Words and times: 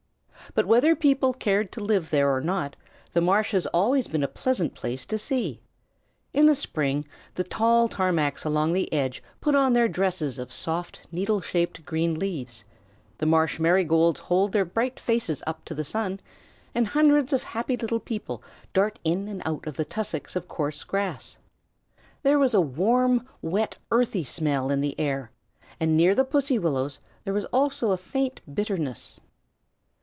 But 0.53 0.65
whether 0.65 0.97
people 0.97 1.31
cared 1.33 1.71
to 1.71 1.79
live 1.83 2.09
there 2.09 2.29
or 2.35 2.41
not, 2.41 2.75
the 3.13 3.21
marsh 3.21 3.51
had 3.53 3.65
always 3.73 4.09
been 4.09 4.23
a 4.23 4.27
pleasant 4.27 4.73
place 4.73 5.05
to 5.05 5.17
see. 5.17 5.61
In 6.33 6.45
the 6.45 6.55
spring 6.55 7.05
the 7.35 7.45
tall 7.45 7.87
tamaracks 7.87 8.43
along 8.43 8.73
the 8.73 8.91
edge 8.91 9.23
put 9.39 9.55
on 9.55 9.71
their 9.71 9.87
new 9.87 9.93
dresses 9.93 10.37
of 10.37 10.51
soft, 10.51 11.03
needle 11.09 11.39
shaped 11.39 11.85
green 11.85 12.19
leaves, 12.19 12.65
the 13.19 13.25
marsh 13.25 13.59
marigolds 13.61 14.19
held 14.19 14.51
their 14.51 14.65
bright 14.65 14.99
faces 14.99 15.41
up 15.47 15.63
to 15.63 15.73
the 15.73 15.85
sun, 15.85 16.19
and 16.75 16.87
hundreds 16.87 17.31
of 17.31 17.43
happy 17.43 17.77
little 17.77 18.01
people 18.01 18.43
darted 18.73 18.99
in 19.05 19.29
and 19.29 19.41
out 19.45 19.65
of 19.65 19.77
the 19.77 19.85
tussocks 19.85 20.35
of 20.35 20.49
coarse 20.49 20.83
grass. 20.83 21.37
There 22.23 22.39
was 22.39 22.53
a 22.53 22.59
warm, 22.59 23.25
wet, 23.41 23.77
earthy 23.89 24.25
smell 24.25 24.69
in 24.69 24.81
the 24.81 24.99
air, 24.99 25.31
and 25.79 25.95
near 25.95 26.13
the 26.13 26.25
pussy 26.25 26.59
willows 26.59 26.99
there 27.23 27.33
was 27.33 27.45
also 27.53 27.91
a 27.91 27.97
faint 27.97 28.41
bitterness. 28.53 29.17